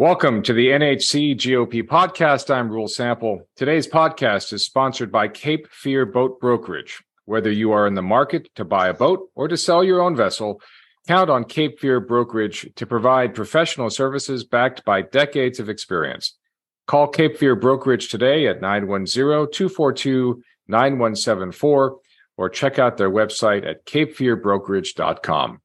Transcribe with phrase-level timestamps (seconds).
[0.00, 2.54] Welcome to the NHC GOP podcast.
[2.54, 3.48] I'm Rule Sample.
[3.56, 7.02] Today's podcast is sponsored by Cape Fear Boat Brokerage.
[7.24, 10.14] Whether you are in the market to buy a boat or to sell your own
[10.14, 10.62] vessel,
[11.08, 16.38] count on Cape Fear Brokerage to provide professional services backed by decades of experience.
[16.86, 21.96] Call Cape Fear Brokerage today at 910 242 9174
[22.36, 25.60] or check out their website at capefearbrokerage.com.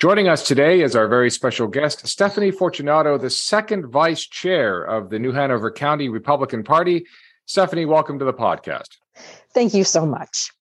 [0.00, 5.10] Joining us today is our very special guest, Stephanie Fortunato, the second vice chair of
[5.10, 7.04] the New Hanover County Republican Party.
[7.44, 8.96] Stephanie, welcome to the podcast.
[9.52, 10.52] Thank you so much.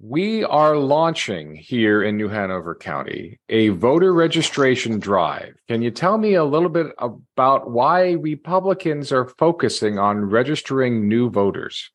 [0.00, 5.56] We are launching here in New Hanover County a voter registration drive.
[5.66, 11.30] Can you tell me a little bit about why Republicans are focusing on registering new
[11.30, 11.90] voters?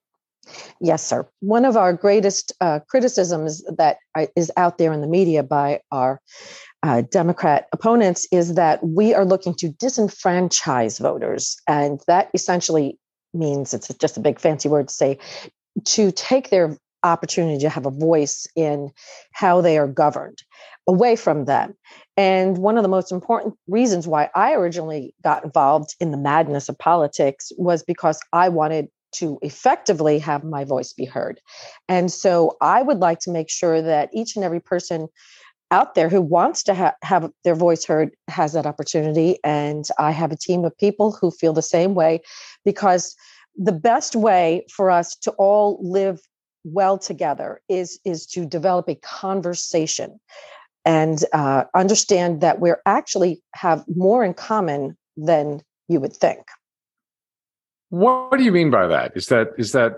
[0.79, 1.27] Yes, sir.
[1.39, 3.97] One of our greatest uh, criticisms that
[4.35, 6.19] is out there in the media by our
[6.83, 11.57] uh, Democrat opponents is that we are looking to disenfranchise voters.
[11.67, 12.97] And that essentially
[13.33, 15.19] means it's just a big fancy word to say
[15.85, 18.91] to take their opportunity to have a voice in
[19.31, 20.39] how they are governed
[20.87, 21.75] away from them.
[22.17, 26.69] And one of the most important reasons why I originally got involved in the madness
[26.69, 31.39] of politics was because I wanted to effectively have my voice be heard.
[31.87, 35.07] And so I would like to make sure that each and every person
[35.71, 39.39] out there who wants to ha- have their voice heard has that opportunity.
[39.43, 42.21] And I have a team of people who feel the same way
[42.65, 43.15] because
[43.55, 46.19] the best way for us to all live
[46.63, 50.19] well together is is to develop a conversation
[50.85, 56.41] and uh, understand that we're actually have more in common than you would think
[57.91, 59.11] what, do you mean by that?
[59.15, 59.95] Is that is that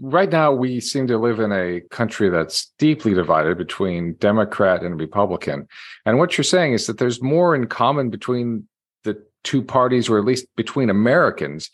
[0.00, 4.98] right now we seem to live in a country that's deeply divided between Democrat and
[4.98, 5.68] Republican,
[6.04, 8.66] and what you're saying is that there's more in common between
[9.04, 11.70] the two parties, or at least between Americans,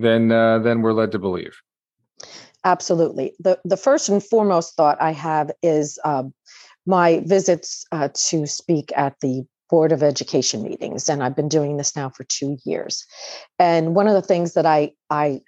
[0.00, 1.56] than uh, than we're led to believe.
[2.64, 3.34] Absolutely.
[3.38, 6.24] the The first and foremost thought I have is uh,
[6.86, 11.76] my visits uh, to speak at the Board of Education meetings, and I've been doing
[11.76, 13.04] this now for two years.
[13.58, 15.40] And one of the things that I I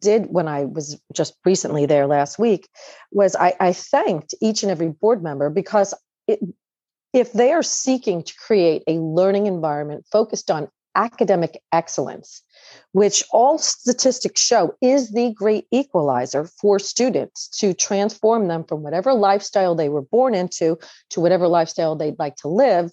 [0.00, 2.68] did when I was just recently there last week
[3.12, 5.94] was I, I thanked each and every board member because
[6.26, 6.40] it,
[7.12, 12.42] if they are seeking to create a learning environment focused on academic excellence,
[12.92, 19.12] which all statistics show is the great equalizer for students to transform them from whatever
[19.12, 20.78] lifestyle they were born into
[21.10, 22.90] to whatever lifestyle they'd like to live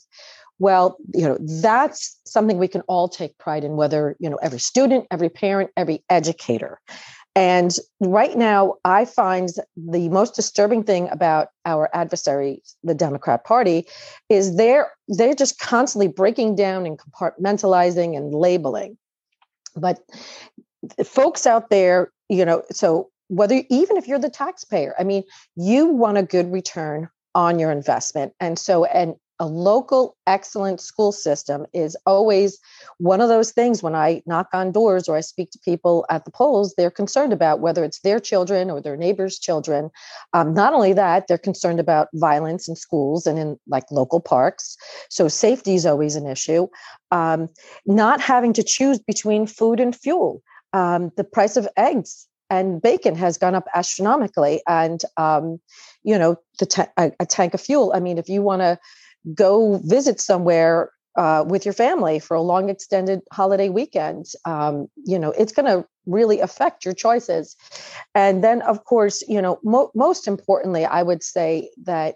[0.62, 4.60] well you know that's something we can all take pride in whether you know every
[4.60, 6.80] student every parent every educator.
[7.34, 13.88] And right now i find the most disturbing thing about our adversary the democrat party
[14.30, 18.98] is they're they're just constantly breaking down and compartmentalizing and labeling.
[19.76, 20.00] But
[21.04, 25.24] folks out there you know so whether even if you're the taxpayer i mean
[25.56, 28.34] you want a good return on your investment.
[28.40, 32.60] And so and a local excellent school system is always
[33.00, 36.26] one of those things when I knock on doors or I speak to people at
[36.26, 39.90] the polls, they're concerned about whether it's their children or their neighbors' children.
[40.34, 44.78] Um, not only that, they're concerned about violence in schools and in like local parks.
[45.10, 46.68] So safety is always an issue.
[47.10, 47.50] Um,
[47.88, 50.44] not having to choose between food and fuel.
[50.72, 55.60] Um, the price of eggs and bacon has gone up astronomically and um,
[56.04, 58.78] you know the a, tank of fuel i mean if you want to
[59.34, 64.26] go visit somewhere uh, with your family for a long extended holiday weekend.
[64.46, 67.56] Um, you know it's going to really affect your choices.
[68.16, 72.16] And then of course you know mo- most importantly i would say that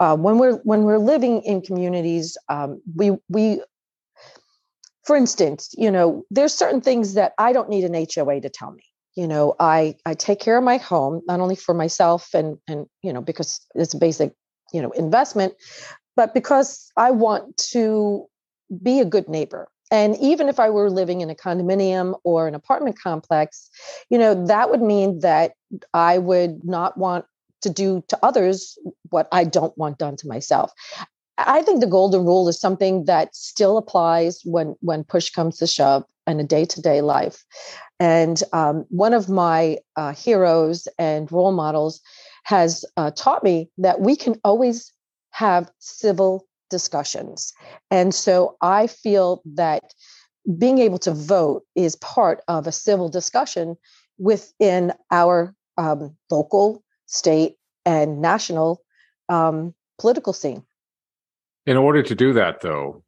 [0.00, 3.60] uh, when we're when we're living in communities um, we we
[5.04, 8.70] for instance you know there's certain things that i don't need an hoa to tell
[8.72, 8.84] me.
[9.16, 12.86] You know i i take care of my home not only for myself and and
[13.02, 14.34] you know because it's a basic
[14.72, 15.54] you know investment
[16.18, 18.26] but because I want to
[18.82, 19.68] be a good neighbor.
[19.92, 23.70] And even if I were living in a condominium or an apartment complex,
[24.10, 25.52] you know, that would mean that
[25.94, 27.24] I would not want
[27.62, 28.76] to do to others
[29.10, 30.72] what I don't want done to myself.
[31.38, 35.68] I think the golden rule is something that still applies when when push comes to
[35.68, 37.44] shove in a day to day life.
[38.00, 42.00] And um, one of my uh, heroes and role models
[42.42, 44.92] has uh, taught me that we can always
[45.30, 47.52] have civil discussions.
[47.90, 49.94] And so I feel that
[50.58, 53.76] being able to vote is part of a civil discussion
[54.18, 58.82] within our um, local, state, and national
[59.28, 60.62] um, political scene.
[61.66, 63.04] In order to do that, though,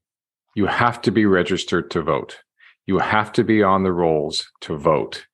[0.55, 2.39] you have to be registered to vote.
[2.87, 5.27] You have to be on the rolls to vote.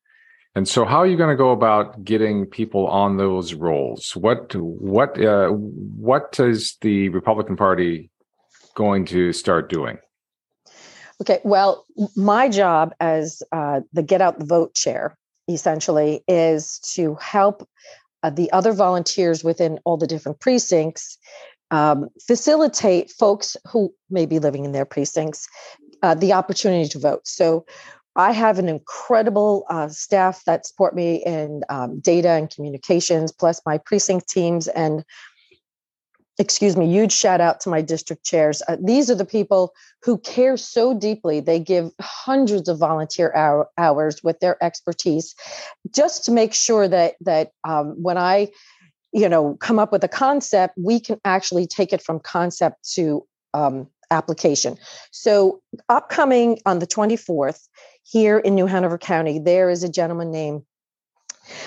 [0.57, 4.17] And so, how are you going to go about getting people on those rolls?
[4.17, 8.11] What what uh, what is the Republican Party
[8.75, 9.99] going to start doing?
[11.21, 11.85] Okay, well,
[12.17, 15.15] my job as uh, the Get Out the Vote chair
[15.47, 17.69] essentially is to help
[18.23, 21.19] uh, the other volunteers within all the different precincts
[21.71, 25.49] um, facilitate folks who may be living in their precincts
[26.03, 27.27] uh, the opportunity to vote.
[27.27, 27.67] So
[28.17, 33.61] I have an incredible uh, staff that support me in um, data and communications, plus
[33.67, 34.69] my precinct teams.
[34.69, 35.05] And
[36.39, 38.63] excuse me, huge shout out to my district chairs.
[38.69, 41.41] Uh, these are the people who care so deeply.
[41.41, 45.35] They give hundreds of volunteer hour, hours with their expertise,
[45.95, 48.51] just to make sure that that um, when I,
[49.13, 53.27] you know, come up with a concept, we can actually take it from concept to
[53.53, 54.77] um, application.
[55.11, 57.69] So, upcoming on the 24th
[58.03, 60.63] here in New Hanover County, there is a gentleman named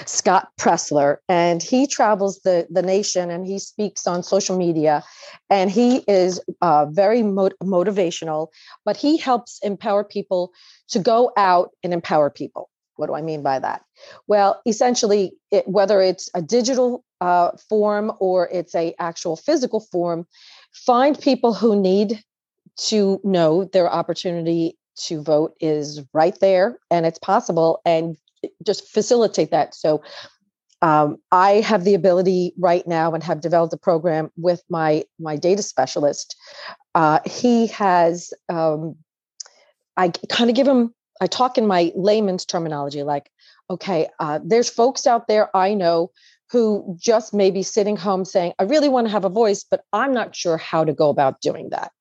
[0.05, 5.03] Scott Presler, and he travels the, the nation and he speaks on social media.
[5.49, 8.47] And he is uh, very mo- motivational,
[8.85, 10.51] but he helps empower people
[10.89, 12.69] to go out and empower people.
[12.95, 13.83] What do I mean by that?
[14.27, 20.27] Well, essentially, it, whether it's a digital uh, form or it's a actual physical form,
[20.73, 22.21] find people who need
[22.77, 28.17] to know their opportunity to vote is right there and it's possible and
[28.65, 29.75] just facilitate that.
[29.75, 30.01] So
[30.81, 35.35] um, I have the ability right now and have developed a program with my my
[35.35, 36.35] data specialist.
[36.95, 38.95] Uh, he has um,
[39.97, 43.29] I kind of give him I talk in my layman's terminology like
[43.69, 46.11] okay uh, there's folks out there I know
[46.51, 49.81] who just may be sitting home saying, I really want to have a voice, but
[49.93, 51.91] I'm not sure how to go about doing that.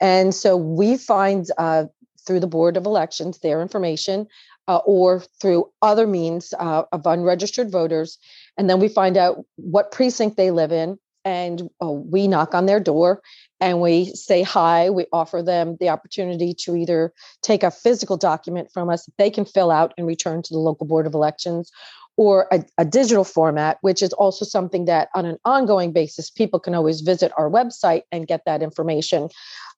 [0.00, 1.84] And so we find uh,
[2.26, 4.26] through the Board of Elections their information
[4.68, 8.18] uh, or through other means uh, of unregistered voters.
[8.56, 10.98] And then we find out what precinct they live in.
[11.24, 13.22] And uh, we knock on their door
[13.60, 14.90] and we say hi.
[14.90, 17.12] We offer them the opportunity to either
[17.42, 20.58] take a physical document from us that they can fill out and return to the
[20.58, 21.70] local Board of Elections,
[22.16, 26.60] or a, a, digital format, which is also something that on an ongoing basis, people
[26.60, 29.28] can always visit our website and get that information.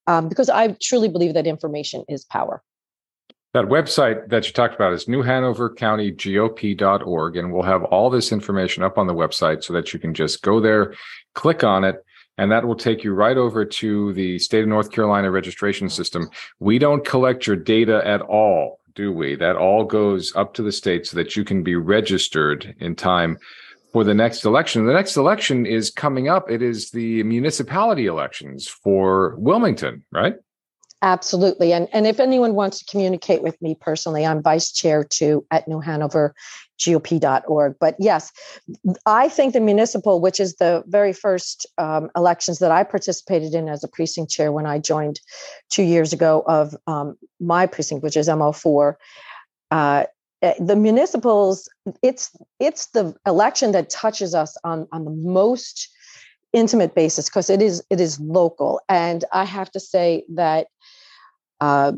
[0.07, 2.63] Um, because I truly believe that information is power.
[3.55, 8.99] That website that you talked about is newhanovercountygop.org, and we'll have all this information up
[8.99, 10.93] on the website so that you can just go there,
[11.35, 12.05] click on it,
[12.37, 16.29] and that will take you right over to the state of North Carolina registration system.
[16.59, 19.35] We don't collect your data at all do we?
[19.37, 23.39] That all goes up to the state so that you can be registered in time
[23.93, 24.87] for the next election.
[24.87, 26.51] The next election is coming up.
[26.51, 30.35] It is the municipality elections for Wilmington, right?
[31.05, 31.75] Absolutely.
[31.75, 35.69] And, and if anyone wants to communicate with me personally, I'm vice chair too at
[35.69, 36.35] New Hanover
[36.81, 37.77] gop.org.
[37.79, 38.33] But yes,
[39.05, 43.69] I think the municipal, which is the very first um, elections that I participated in
[43.69, 45.21] as a precinct chair when I joined
[45.69, 48.95] two years ago of um, my precinct, which is MO4.
[49.71, 50.05] Uh,
[50.41, 51.69] eh, the municipals,
[52.03, 55.87] it's it's the election that touches us on on the most
[56.55, 60.69] intimate basis because it is it is local, and I have to say that
[61.61, 61.93] uh,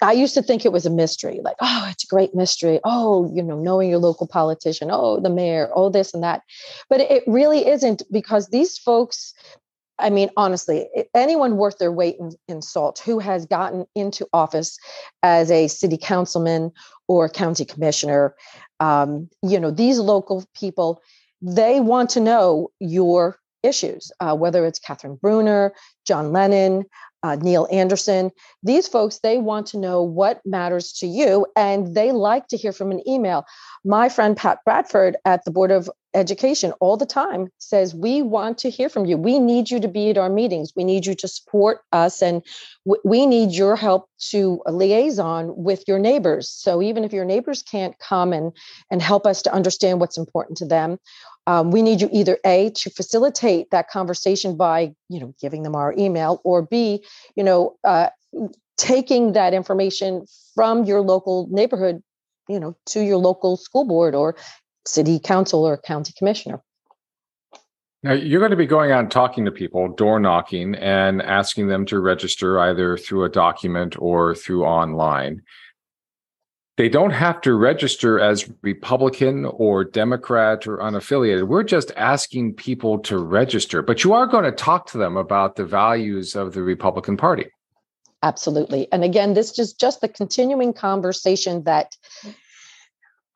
[0.00, 2.80] I used to think it was a mystery, like, oh, it's a great mystery.
[2.84, 6.42] Oh, you know, knowing your local politician, oh, the mayor, oh, this and that.
[6.88, 9.34] But it really isn't because these folks,
[9.98, 14.78] I mean, honestly, anyone worth their weight in, in salt who has gotten into office
[15.22, 16.72] as a city councilman
[17.06, 18.34] or county commissioner,
[18.80, 21.02] um, you know, these local people,
[21.42, 25.74] they want to know your issues, uh, whether it's Catherine Bruner,
[26.06, 26.84] John Lennon,
[27.26, 28.30] uh, Neil Anderson.
[28.62, 32.72] These folks, they want to know what matters to you, and they like to hear
[32.72, 33.44] from an email.
[33.84, 38.58] My friend Pat Bradford at the Board of Education all the time says, We want
[38.58, 39.16] to hear from you.
[39.16, 40.72] We need you to be at our meetings.
[40.76, 42.42] We need you to support us, and
[42.86, 46.48] w- we need your help to liaison with your neighbors.
[46.48, 48.52] So even if your neighbors can't come and,
[48.90, 50.98] and help us to understand what's important to them,
[51.46, 55.74] um, we need you either a to facilitate that conversation by you know giving them
[55.74, 58.08] our email or b you know uh,
[58.76, 62.02] taking that information from your local neighborhood
[62.48, 64.36] you know to your local school board or
[64.86, 66.60] city council or county commissioner.
[68.02, 71.68] Now you're going to be going out and talking to people door knocking and asking
[71.68, 75.42] them to register either through a document or through online
[76.76, 81.48] they don't have to register as Republican or Democrat or unaffiliated.
[81.48, 85.56] We're just asking people to register, but you are going to talk to them about
[85.56, 87.46] the values of the Republican Party.
[88.22, 88.88] absolutely.
[88.92, 91.96] And again, this is just the continuing conversation that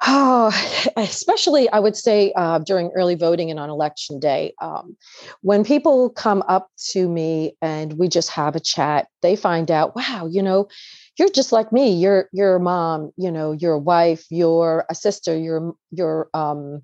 [0.02, 0.50] Oh,
[0.96, 4.96] especially I would say uh, during early voting and on election day, um,
[5.42, 9.94] when people come up to me and we just have a chat, they find out,
[9.94, 10.68] wow, you know,
[11.18, 11.92] you're just like me.
[11.92, 16.82] You're you're a mom, you know, you're a wife, you're a sister, you're you're um,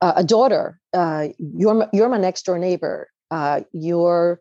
[0.00, 0.80] a daughter.
[0.92, 3.08] Uh, you're you're my next door neighbor.
[3.30, 4.40] Uh, you're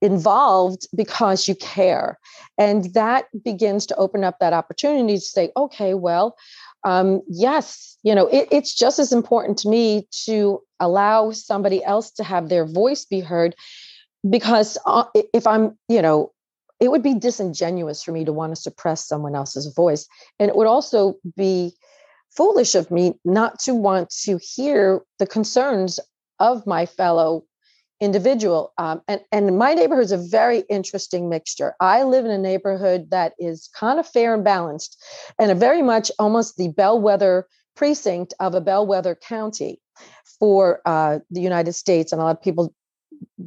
[0.00, 2.18] involved because you care,
[2.58, 6.36] and that begins to open up that opportunity to say, okay, well
[6.84, 12.10] um, yes, you know, it, it's just as important to me to allow somebody else
[12.12, 13.54] to have their voice be heard
[14.28, 16.32] because uh, if I'm, you know,
[16.80, 20.06] it would be disingenuous for me to want to suppress someone else's voice.
[20.38, 21.74] And it would also be
[22.36, 25.98] foolish of me not to want to hear the concerns
[26.38, 27.44] of my fellow
[28.00, 28.72] individual.
[28.78, 31.74] Um, and, and my neighborhood is a very interesting mixture.
[31.80, 35.02] I live in a neighborhood that is kind of fair and balanced
[35.38, 39.80] and a very much almost the bellwether precinct of a bellwether county
[40.38, 42.12] for uh, the United States.
[42.12, 42.72] And a lot of people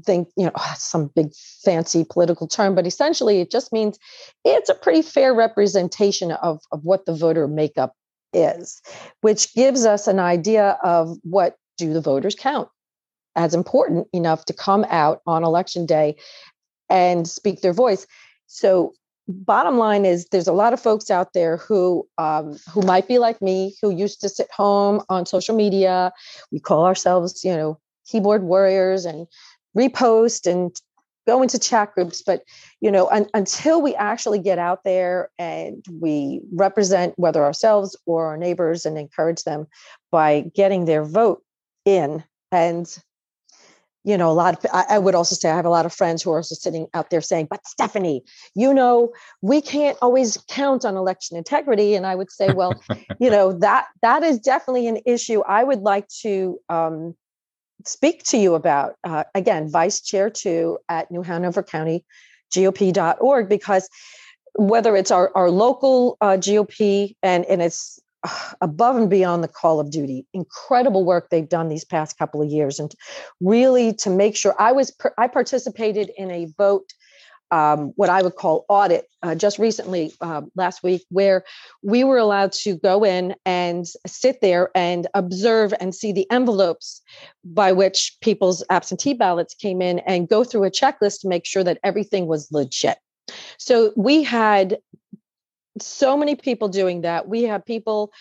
[0.06, 1.34] think, you know, oh, some big
[1.64, 4.00] fancy political term, but essentially it just means
[4.46, 7.94] it's a pretty fair representation of, of what the voter makeup
[8.34, 8.82] is,
[9.22, 12.70] which gives us an idea of what do the voters count
[13.36, 16.16] as important enough to come out on election day
[16.90, 18.06] and speak their voice.
[18.48, 18.94] So
[19.28, 23.18] bottom line is there's a lot of folks out there who um, who might be
[23.18, 26.12] like me who used to sit home on social media
[26.52, 29.28] we call ourselves you know keyboard warriors and
[29.78, 30.82] repost and
[31.28, 32.44] go into chat groups but
[32.82, 38.28] you know un- until we actually get out there and we represent whether ourselves or
[38.28, 39.68] our neighbors and encourage them
[40.12, 41.44] by getting their vote
[41.86, 42.98] in and
[44.04, 45.94] you know, a lot of, I, I would also say I have a lot of
[45.94, 48.24] friends who are also sitting out there saying, but Stephanie,
[48.56, 51.94] you know, we can't always count on election integrity.
[51.94, 52.82] And I would say, well,
[53.20, 57.16] you know, that, that is definitely an issue I would like to um,
[57.86, 58.96] speak to you about.
[59.04, 62.06] Uh, again, vice chair two at New Hanover County
[62.54, 63.90] GOP.org, because
[64.56, 68.00] whether it's our, our local uh, GOP and, and it's
[68.62, 72.50] above and beyond the call of duty incredible work they've done these past couple of
[72.50, 72.94] years and
[73.40, 76.94] really to make sure i was i participated in a vote
[77.52, 81.44] um, what I would call audit uh, just recently uh, last week, where
[81.84, 87.02] we were allowed to go in and sit there and observe and see the envelopes
[87.44, 91.64] by which people's absentee ballots came in and go through a checklist to make sure
[91.64, 92.98] that everything was legit.
[93.58, 94.78] So we had
[95.80, 97.28] so many people doing that.
[97.28, 98.12] We have people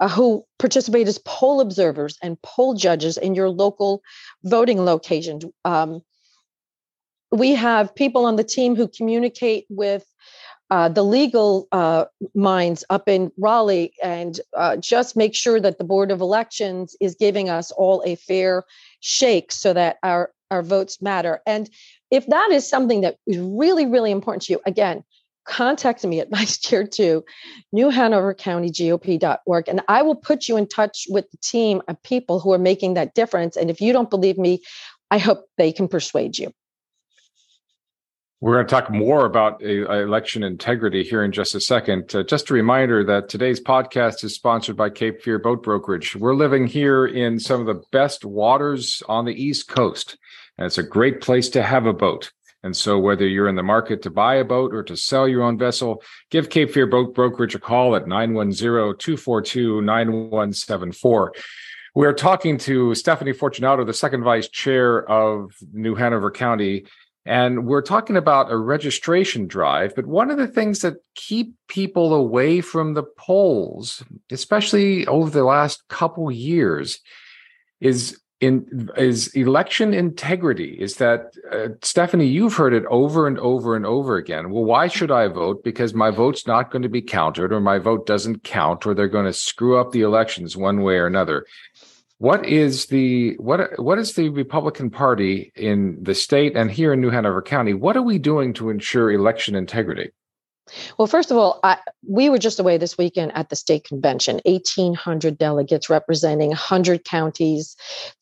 [0.00, 4.02] uh, who participate as poll observers and poll judges in your local
[4.44, 5.44] voting locations.
[5.64, 6.02] Um,
[7.30, 10.04] we have people on the team who communicate with
[10.70, 12.04] uh, the legal uh,
[12.34, 17.14] minds up in Raleigh and uh, just make sure that the Board of Elections is
[17.14, 18.64] giving us all a fair
[19.00, 21.40] shake so that our, our votes matter.
[21.46, 21.70] And
[22.10, 25.04] if that is something that is really, really important to you, again,
[25.46, 27.24] contact me at vice chair two,
[27.72, 32.02] New Hanover County GOP.org, and I will put you in touch with the team of
[32.02, 33.56] people who are making that difference.
[33.56, 34.60] And if you don't believe me,
[35.10, 36.52] I hope they can persuade you.
[38.40, 42.14] We're going to talk more about election integrity here in just a second.
[42.14, 46.14] Uh, just a reminder that today's podcast is sponsored by Cape Fear Boat Brokerage.
[46.14, 50.16] We're living here in some of the best waters on the East Coast,
[50.56, 52.30] and it's a great place to have a boat.
[52.62, 55.42] And so, whether you're in the market to buy a boat or to sell your
[55.42, 61.32] own vessel, give Cape Fear Boat Brokerage a call at 910 242 9174.
[61.96, 66.84] We are talking to Stephanie Fortunato, the second vice chair of New Hanover County,
[67.28, 69.94] and we're talking about a registration drive.
[69.94, 75.44] But one of the things that keep people away from the polls, especially over the
[75.44, 77.00] last couple years,
[77.82, 83.74] is in is election integrity is that uh, stephanie you've heard it over and over
[83.74, 87.02] and over again well why should i vote because my vote's not going to be
[87.02, 90.82] counted or my vote doesn't count or they're going to screw up the elections one
[90.82, 91.44] way or another
[92.18, 97.00] what is the what what is the republican party in the state and here in
[97.00, 100.10] new hanover county what are we doing to ensure election integrity
[100.98, 104.40] well, first of all, I, we were just away this weekend at the state convention,
[104.44, 107.76] 1,800 delegates representing 100 counties,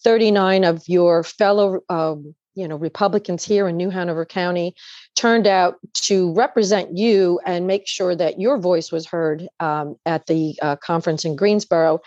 [0.05, 1.81] 39 of your fellow.
[1.89, 4.75] Um, you know, Republicans here in New Hanover County
[5.15, 10.27] turned out to represent you and make sure that your voice was heard um, at
[10.27, 12.01] the uh, conference in Greensboro.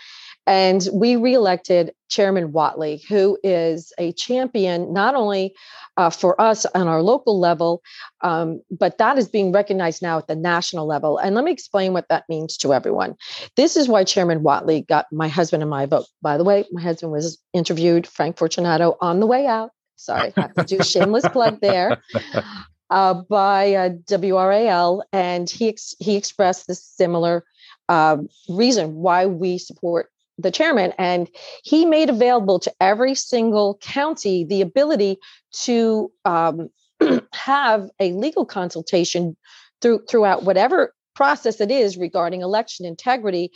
[0.46, 5.54] And we reelected Chairman Whatley, who is a champion not only
[5.96, 7.82] uh, for us on our local level,
[8.22, 11.18] um, but that is being recognized now at the national level.
[11.18, 13.16] And let me explain what that means to everyone.
[13.56, 16.06] This is why Chairman Whatley got my husband and my vote.
[16.22, 19.70] By the way, my husband was interviewed, Frank Fortunato, on the way out.
[19.96, 22.02] Sorry, I have to do a shameless plug there.
[22.90, 27.44] Uh, by uh, WRAL, and he ex- he expressed this similar
[27.88, 28.16] uh,
[28.48, 30.10] reason why we support
[30.42, 30.92] the chairman.
[30.98, 31.28] And
[31.62, 35.18] he made available to every single county the ability
[35.62, 36.70] to um,
[37.32, 39.36] have a legal consultation
[39.80, 43.50] through, throughout whatever process it is regarding election integrity.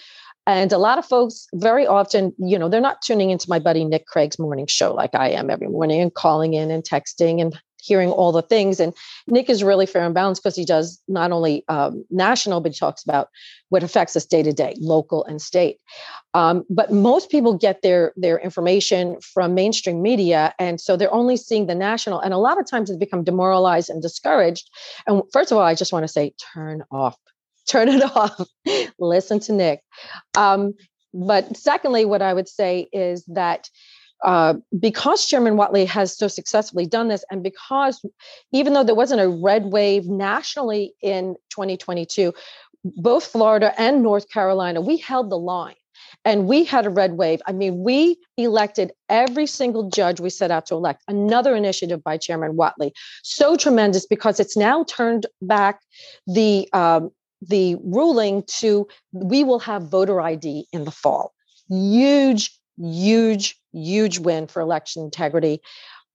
[0.47, 3.85] And a lot of folks very often, you know, they're not tuning into my buddy
[3.85, 7.59] Nick Craig's morning show like I am every morning and calling in and texting and
[7.85, 8.81] hearing all the things.
[8.81, 8.95] And
[9.27, 12.79] Nick is really fair and balanced because he does not only um, national, but he
[12.79, 13.29] talks about
[13.69, 15.79] what affects us day to day, local and state.
[16.33, 21.37] Um, but most people get their their information from mainstream media, and so they're only
[21.37, 22.21] seeing the national.
[22.21, 24.71] And a lot of times, they become demoralized and discouraged.
[25.07, 27.17] And first of all, I just want to say, turn off.
[27.67, 28.47] Turn it off.
[28.99, 29.81] Listen to Nick.
[30.37, 30.75] Um,
[31.15, 33.71] but secondly, what I would say is that
[34.23, 38.05] uh, because Chairman Whatley has so successfully done this, and because
[38.53, 42.33] even though there wasn't a red wave nationally in 2022,
[42.85, 45.75] both Florida and North Carolina, we held the line
[46.25, 47.41] and we had a red wave.
[47.47, 51.03] I mean, we elected every single judge we set out to elect.
[51.09, 52.93] Another initiative by Chairman Whatley,
[53.23, 55.81] so tremendous because it's now turned back
[56.27, 57.11] the um,
[57.43, 61.33] the ruling to we will have voter ID in the fall.
[61.69, 65.61] Huge, huge, huge win for election integrity.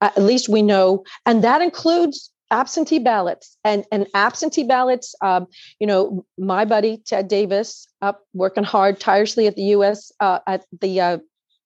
[0.02, 5.14] Uh, at least we know, and that includes absentee ballots and and absentee ballots.
[5.22, 5.48] Um,
[5.80, 10.12] you know, my buddy Ted Davis up working hard tirelessly at the U.S.
[10.20, 11.18] Uh, at the uh,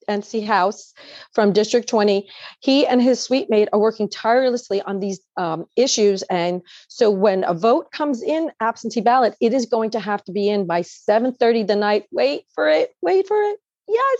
[0.09, 0.93] NC House
[1.33, 2.27] from District 20.
[2.59, 6.23] He and his suite mate are working tirelessly on these um, issues.
[6.23, 10.31] And so when a vote comes in absentee ballot, it is going to have to
[10.31, 12.05] be in by 7:30 the night.
[12.11, 12.95] Wait for it.
[13.01, 13.59] Wait for it.
[13.87, 14.19] Yes.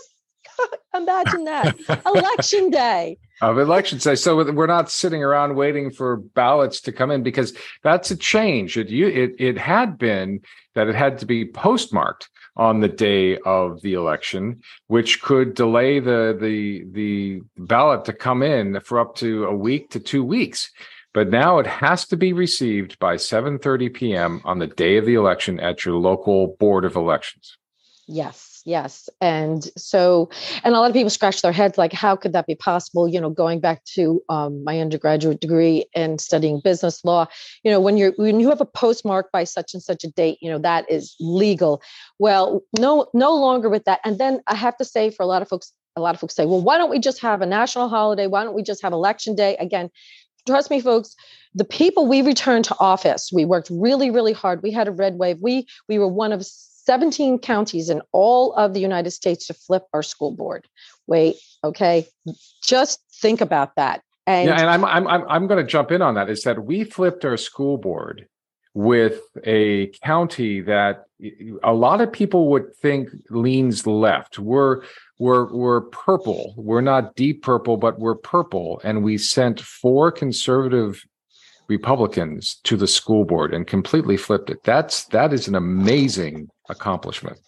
[0.94, 1.76] Imagine that.
[2.06, 3.18] election day.
[3.42, 4.14] Of election day.
[4.14, 8.76] So we're not sitting around waiting for ballots to come in because that's a change.
[8.76, 10.40] It you it it had been
[10.74, 15.98] that it had to be postmarked on the day of the election, which could delay
[15.98, 20.70] the the the ballot to come in for up to a week to two weeks.
[21.12, 24.40] But now it has to be received by 7:30 p.m.
[24.44, 27.56] on the day of the election at your local board of elections.
[28.06, 30.28] Yes yes and so
[30.62, 33.06] and a lot of people scratch their heads like how could that be possible?
[33.06, 37.26] You know going back to um, my undergraduate degree and studying business law
[37.62, 40.38] you know when you're when you have a postmark by such and such a date
[40.40, 41.82] you know that is legal.
[42.18, 45.42] Well no no longer with that and then i have to say for a lot
[45.42, 47.88] of folks a lot of folks say well why don't we just have a national
[47.88, 48.26] holiday?
[48.26, 49.56] Why don't we just have election day?
[49.56, 49.90] Again
[50.46, 51.16] trust me folks
[51.54, 54.62] the people we returned to office we worked really really hard.
[54.62, 55.38] We had a red wave.
[55.40, 56.44] We we were one of
[56.86, 60.68] 17 counties in all of the United States to flip our school board.
[61.06, 62.06] Wait, okay,
[62.62, 64.02] just think about that.
[64.26, 66.30] And yeah, and I'm I'm I'm, I'm going to jump in on that.
[66.30, 68.26] Is that we flipped our school board
[68.72, 71.04] with a county that
[71.62, 74.38] a lot of people would think leans left.
[74.38, 74.82] We're
[75.18, 76.54] we're we're purple.
[76.56, 81.04] We're not deep purple, but we're purple, and we sent four conservative
[81.68, 84.62] Republicans to the school board and completely flipped it.
[84.64, 87.38] That's that is an amazing accomplishment.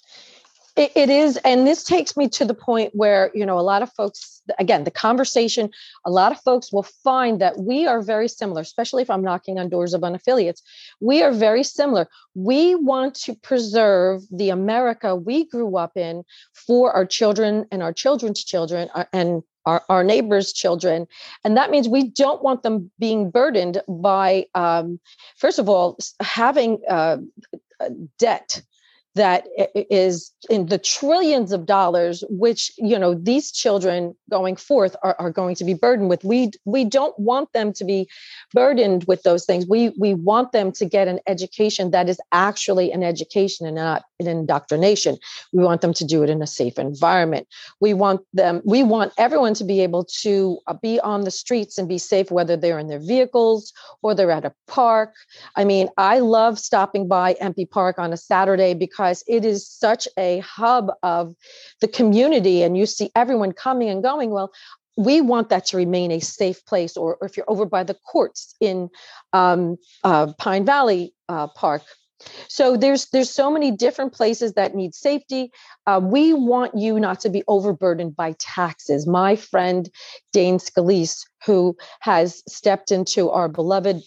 [0.76, 3.82] It, it is, and this takes me to the point where you know a lot
[3.82, 4.42] of folks.
[4.58, 5.70] Again, the conversation.
[6.04, 9.58] A lot of folks will find that we are very similar, especially if I'm knocking
[9.58, 10.60] on doors of unaffiliates.
[11.00, 12.08] We are very similar.
[12.34, 17.92] We want to preserve the America we grew up in for our children and our
[17.92, 21.06] children's children, uh, and our, our neighbors' children.
[21.42, 25.00] And that means we don't want them being burdened by, um,
[25.36, 27.18] first of all, having uh,
[28.18, 28.62] debt
[29.16, 35.16] that is in the trillions of dollars which you know these children going forth are,
[35.18, 36.22] are going to be burdened with.
[36.22, 38.08] We we don't want them to be
[38.52, 39.66] burdened with those things.
[39.66, 44.04] We we want them to get an education that is actually an education and not
[44.20, 45.16] an indoctrination.
[45.52, 47.48] We want them to do it in a safe environment.
[47.80, 51.78] We want them we want everyone to be able to uh, be on the streets
[51.78, 55.14] and be safe whether they're in their vehicles or they're at a park.
[55.56, 59.68] I mean i love stopping by Empie park on a saturday because because it is
[59.68, 61.34] such a hub of
[61.80, 64.30] the community and you see everyone coming and going.
[64.30, 64.50] Well,
[64.96, 66.96] we want that to remain a safe place.
[66.96, 68.88] Or, or if you're over by the courts in
[69.32, 71.82] um, uh, Pine Valley uh, Park,
[72.48, 75.50] So there's there's so many different places that need safety.
[75.86, 79.06] Uh, we want you not to be overburdened by taxes.
[79.06, 79.88] My friend
[80.32, 84.02] Dane Scalise, who has stepped into our beloved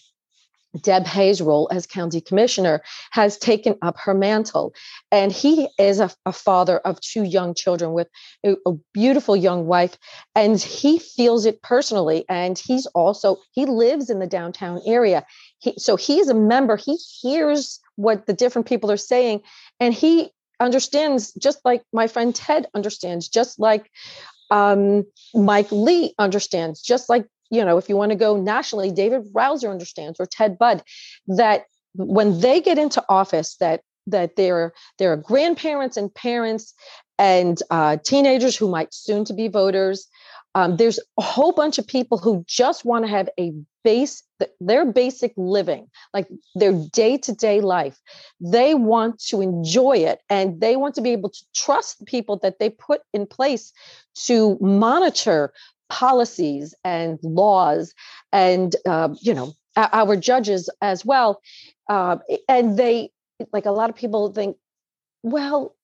[0.80, 4.72] Deb Hays' role as county commissioner has taken up her mantle.
[5.10, 8.08] And he is a, a father of two young children with
[8.44, 9.96] a, a, beautiful young wife.
[10.34, 12.24] And he feels it personally.
[12.28, 15.26] And he's also, he lives in the downtown area.
[15.58, 16.76] He, so he's a member.
[16.76, 19.42] He hears what the different people are saying.
[19.80, 20.30] And he
[20.60, 23.90] understands, just like my friend Ted understands, just like
[24.50, 25.04] um,
[25.34, 29.70] Mike Lee understands, just like you know, if you want to go nationally, David Rouzer
[29.70, 30.82] understands or Ted Budd
[31.26, 36.74] that when they get into office, that that there there are grandparents and parents
[37.18, 40.06] and uh, teenagers who might soon to be voters.
[40.54, 43.52] Um, there's a whole bunch of people who just want to have a
[43.84, 44.22] base
[44.60, 47.98] their basic living like their day-to-day life
[48.40, 52.36] they want to enjoy it and they want to be able to trust the people
[52.36, 53.72] that they put in place
[54.14, 55.52] to monitor
[55.90, 57.94] policies and laws
[58.32, 61.40] and uh, you know our judges as well
[61.88, 62.16] uh,
[62.48, 63.10] and they
[63.52, 64.56] like a lot of people think
[65.22, 65.76] well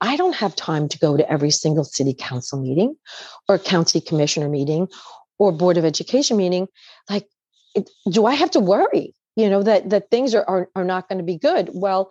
[0.00, 2.94] i don't have time to go to every single city council meeting
[3.48, 4.88] or county commissioner meeting
[5.38, 6.66] or board of education meeting.
[7.08, 7.26] Like
[7.74, 11.08] it, do i have to worry you know that that things are are, are not
[11.08, 11.70] going to be good?
[11.72, 12.10] Well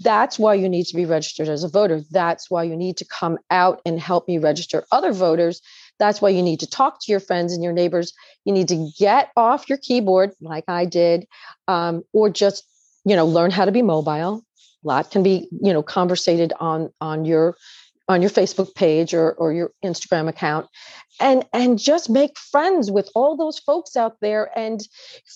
[0.00, 2.02] that's why you need to be registered as a voter.
[2.12, 5.60] That's why you need to come out and help me register other voters
[5.98, 8.12] that's why you need to talk to your friends and your neighbors.
[8.44, 11.26] You need to get off your keyboard, like I did,
[11.66, 12.64] um, or just
[13.04, 14.42] you know learn how to be mobile.
[14.84, 17.56] A lot can be you know conversated on on your
[18.08, 20.68] on your Facebook page or or your Instagram account,
[21.20, 24.86] and and just make friends with all those folks out there and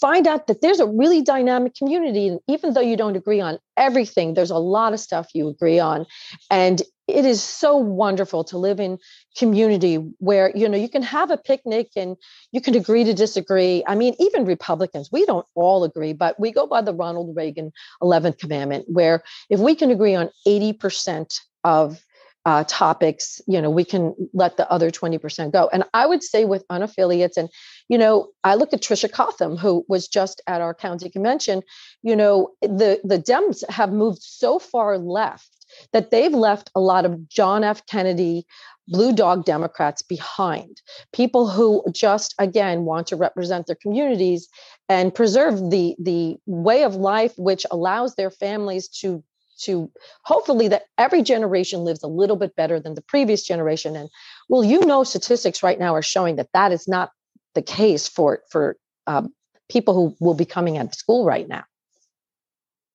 [0.00, 3.58] find out that there's a really dynamic community and even though you don't agree on
[3.76, 6.06] everything there's a lot of stuff you agree on
[6.50, 8.98] and it is so wonderful to live in
[9.36, 12.16] community where you know you can have a picnic and
[12.52, 16.50] you can agree to disagree i mean even republicans we don't all agree but we
[16.50, 17.72] go by the ronald reagan
[18.02, 22.02] 11th commandment where if we can agree on 80% of
[22.44, 25.68] uh, topics, you know, we can let the other 20% go.
[25.72, 27.48] And I would say with unaffiliates, and,
[27.88, 31.62] you know, I look at Tricia Cotham, who was just at our county convention,
[32.02, 35.61] you know, the, the Dems have moved so far left
[35.92, 37.84] that they've left a lot of John F.
[37.86, 38.46] Kennedy
[38.88, 40.82] blue dog Democrats behind.
[41.12, 44.48] People who just again want to represent their communities
[44.88, 49.22] and preserve the the way of life which allows their families to
[49.60, 49.90] to
[50.24, 54.08] hopefully that every generation lives a little bit better than the previous generation and
[54.48, 57.10] well you know statistics right now are showing that that is not
[57.54, 59.32] the case for for um,
[59.68, 61.64] people who will be coming out of school right now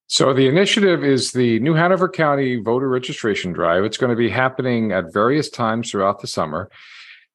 [0.08, 3.84] so the initiative is the New Hanover County voter registration drive.
[3.84, 6.70] It's going to be happening at various times throughout the summer.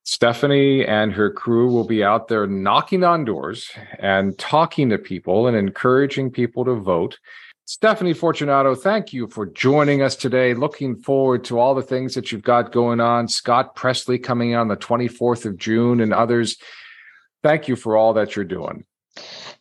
[0.04, 5.46] Stephanie and her crew will be out there knocking on doors and talking to people
[5.46, 7.18] and encouraging people to vote.
[7.66, 10.52] Stephanie Fortunato, thank you for joining us today.
[10.54, 13.28] Looking forward to all the things that you've got going on.
[13.28, 16.56] Scott Presler coming on the 24th of June and others.
[17.42, 18.84] Thank you for all that you're doing.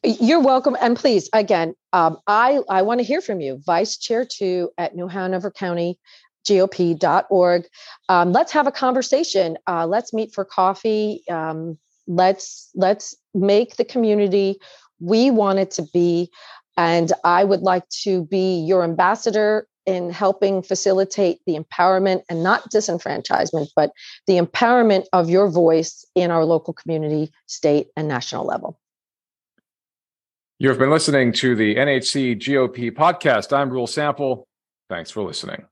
[0.03, 0.75] You're welcome.
[0.81, 3.61] And please, again, um, I, I want to hear from you.
[3.65, 5.99] Vice Chair 2 at New Hanover County
[6.47, 7.67] GOP.org.
[8.09, 9.57] Um, let's have a conversation.
[9.67, 11.21] Uh, let's meet for coffee.
[11.29, 14.57] Um, let's let's make the community
[14.99, 16.31] we want it to be.
[16.77, 22.71] And I would like to be your ambassador in helping facilitate the empowerment and not
[22.71, 23.91] disenfranchisement, but
[24.25, 28.79] the empowerment of your voice in our local community, state, and national level.
[30.61, 33.51] You have been listening to the NHC GOP podcast.
[33.51, 34.47] I'm Rule Sample.
[34.91, 35.65] Thanks for listening.